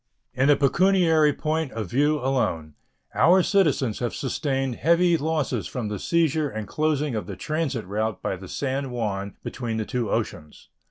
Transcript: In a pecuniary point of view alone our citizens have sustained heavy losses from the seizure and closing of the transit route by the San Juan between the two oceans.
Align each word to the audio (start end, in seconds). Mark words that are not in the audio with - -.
In 0.33 0.49
a 0.49 0.55
pecuniary 0.55 1.31
point 1.31 1.71
of 1.73 1.85
view 1.91 2.17
alone 2.19 2.73
our 3.13 3.43
citizens 3.43 3.99
have 3.99 4.15
sustained 4.15 4.77
heavy 4.77 5.15
losses 5.15 5.67
from 5.67 5.89
the 5.89 5.99
seizure 5.99 6.49
and 6.49 6.67
closing 6.67 7.13
of 7.13 7.27
the 7.27 7.35
transit 7.35 7.85
route 7.85 8.19
by 8.19 8.35
the 8.35 8.47
San 8.47 8.89
Juan 8.89 9.37
between 9.43 9.77
the 9.77 9.85
two 9.85 10.09
oceans. 10.09 10.69